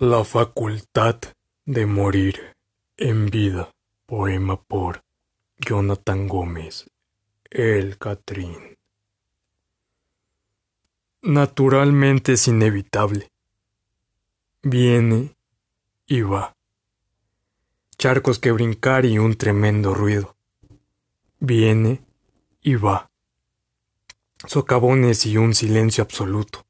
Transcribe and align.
La 0.00 0.24
facultad 0.24 1.20
de 1.64 1.86
morir 1.86 2.56
en 2.96 3.26
vida. 3.26 3.70
Poema 4.06 4.60
por 4.60 5.04
Jonathan 5.56 6.26
Gómez. 6.26 6.90
El 7.48 7.96
Catrín. 7.96 8.76
Naturalmente 11.22 12.32
es 12.32 12.48
inevitable. 12.48 13.30
Viene 14.64 15.36
y 16.06 16.22
va. 16.22 16.56
Charcos 17.96 18.40
que 18.40 18.50
brincar 18.50 19.04
y 19.04 19.18
un 19.18 19.36
tremendo 19.36 19.94
ruido. 19.94 20.34
Viene 21.38 22.04
y 22.62 22.74
va. 22.74 23.12
Socavones 24.44 25.24
y 25.24 25.36
un 25.36 25.54
silencio 25.54 26.02
absoluto. 26.02 26.66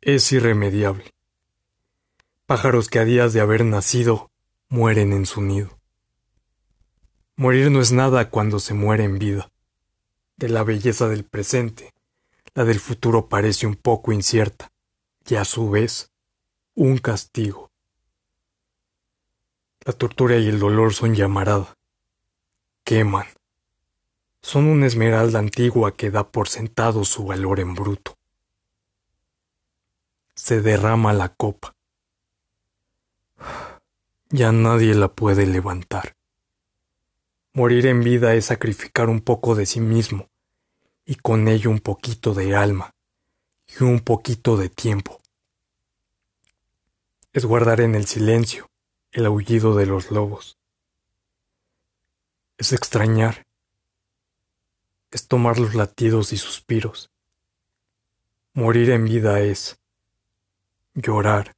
Es 0.00 0.32
irremediable 0.32 1.12
pájaros 2.50 2.88
que 2.88 2.98
a 2.98 3.04
días 3.04 3.32
de 3.32 3.40
haber 3.40 3.64
nacido 3.64 4.32
mueren 4.68 5.12
en 5.12 5.24
su 5.24 5.40
nido. 5.40 5.78
Morir 7.36 7.70
no 7.70 7.80
es 7.80 7.92
nada 7.92 8.28
cuando 8.28 8.58
se 8.58 8.74
muere 8.74 9.04
en 9.04 9.20
vida. 9.20 9.52
De 10.36 10.48
la 10.48 10.64
belleza 10.64 11.06
del 11.06 11.22
presente, 11.22 11.94
la 12.54 12.64
del 12.64 12.80
futuro 12.80 13.28
parece 13.28 13.68
un 13.68 13.76
poco 13.76 14.10
incierta 14.10 14.72
y 15.28 15.36
a 15.36 15.44
su 15.44 15.70
vez 15.70 16.10
un 16.74 16.98
castigo. 16.98 17.70
La 19.84 19.92
tortura 19.92 20.36
y 20.36 20.48
el 20.48 20.58
dolor 20.58 20.92
son 20.92 21.14
llamarada. 21.14 21.76
Queman. 22.82 23.28
Son 24.42 24.66
una 24.66 24.88
esmeralda 24.88 25.38
antigua 25.38 25.94
que 25.94 26.10
da 26.10 26.28
por 26.28 26.48
sentado 26.48 27.04
su 27.04 27.26
valor 27.26 27.60
en 27.60 27.76
bruto. 27.76 28.18
Se 30.34 30.60
derrama 30.60 31.12
la 31.12 31.28
copa 31.28 31.76
ya 34.30 34.52
nadie 34.52 34.94
la 34.94 35.08
puede 35.08 35.44
levantar. 35.46 36.16
Morir 37.52 37.86
en 37.86 38.00
vida 38.00 38.34
es 38.34 38.46
sacrificar 38.46 39.08
un 39.08 39.20
poco 39.20 39.56
de 39.56 39.66
sí 39.66 39.80
mismo 39.80 40.28
y 41.04 41.16
con 41.16 41.48
ello 41.48 41.70
un 41.70 41.80
poquito 41.80 42.32
de 42.32 42.54
alma 42.54 42.94
y 43.66 43.82
un 43.82 44.00
poquito 44.00 44.56
de 44.56 44.68
tiempo. 44.68 45.20
Es 47.32 47.44
guardar 47.44 47.80
en 47.80 47.96
el 47.96 48.06
silencio 48.06 48.70
el 49.10 49.26
aullido 49.26 49.74
de 49.74 49.86
los 49.86 50.12
lobos. 50.12 50.58
Es 52.56 52.72
extrañar. 52.72 53.46
Es 55.10 55.26
tomar 55.26 55.58
los 55.58 55.74
latidos 55.74 56.32
y 56.32 56.36
suspiros. 56.36 57.10
Morir 58.52 58.90
en 58.90 59.04
vida 59.04 59.40
es 59.40 59.80
llorar 60.94 61.56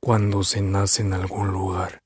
cuando 0.00 0.42
se 0.42 0.62
nace 0.62 1.02
en 1.02 1.12
algún 1.12 1.48
lugar. 1.48 2.02